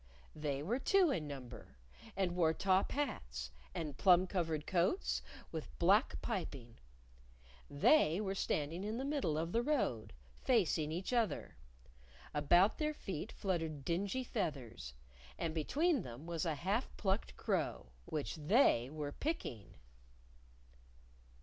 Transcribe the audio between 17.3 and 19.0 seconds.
crow, which They